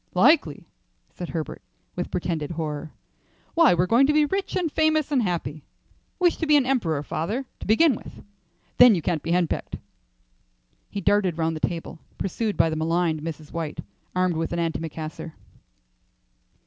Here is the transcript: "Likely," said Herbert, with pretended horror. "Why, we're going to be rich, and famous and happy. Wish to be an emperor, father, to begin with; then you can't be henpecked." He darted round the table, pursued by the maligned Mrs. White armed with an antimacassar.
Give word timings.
"Likely," 0.15 0.65
said 1.13 1.29
Herbert, 1.29 1.61
with 1.95 2.09
pretended 2.09 2.49
horror. 2.49 2.91
"Why, 3.53 3.75
we're 3.75 3.85
going 3.85 4.07
to 4.07 4.13
be 4.13 4.25
rich, 4.25 4.55
and 4.55 4.71
famous 4.71 5.11
and 5.11 5.21
happy. 5.21 5.63
Wish 6.17 6.37
to 6.37 6.47
be 6.47 6.57
an 6.57 6.65
emperor, 6.65 7.03
father, 7.03 7.45
to 7.59 7.67
begin 7.67 7.93
with; 7.93 8.23
then 8.77 8.95
you 8.95 9.03
can't 9.03 9.21
be 9.21 9.29
henpecked." 9.31 9.75
He 10.89 11.01
darted 11.01 11.37
round 11.37 11.55
the 11.55 11.59
table, 11.67 11.99
pursued 12.17 12.57
by 12.57 12.71
the 12.71 12.75
maligned 12.75 13.21
Mrs. 13.21 13.51
White 13.53 13.77
armed 14.15 14.37
with 14.37 14.51
an 14.51 14.57
antimacassar. 14.57 15.33